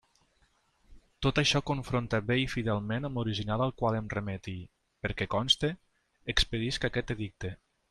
Tot 1.25 1.41
això 1.41 1.59
confronta 1.71 2.19
bé 2.31 2.37
i 2.43 2.47
fidelment 2.53 3.05
amb 3.09 3.21
l'original 3.21 3.65
al 3.67 3.75
qual 3.83 3.99
em 3.99 4.09
remet 4.15 4.51
i, 4.55 4.57
perquè 5.07 5.31
conste, 5.37 5.73
expedisc 6.37 6.91
aquest 6.91 7.17
edicte. 7.19 7.57